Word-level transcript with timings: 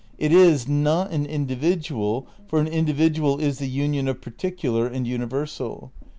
It 0.27 0.31
is... 0.31 0.67
not 0.67 1.11
an 1.11 1.27
individual, 1.27 2.25
for 2.47 2.59
an 2.59 2.65
individual 2.65 3.37
is 3.39 3.59
the 3.59 3.67
union 3.69 4.07
of 4.07 4.19
particular 4.19 4.87
and 4.87 5.05
universal. 5.05 5.91